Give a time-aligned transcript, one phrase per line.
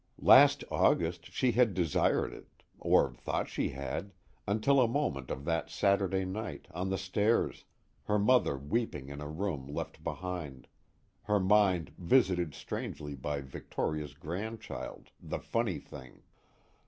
[0.17, 4.13] _Last August she had desired it, or thought she had,
[4.47, 7.65] until a moment of that Saturday night, on the stairs,
[8.05, 10.67] her mother weeping in a room left behind,
[11.25, 16.23] her mind visited strangely by Victoria's grandchild the Funny Thing.